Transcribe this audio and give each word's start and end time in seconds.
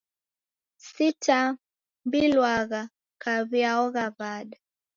Sitambliwagha 0.87 2.81
kwaw'iaghora 3.21 4.03
w'ada. 4.17 4.57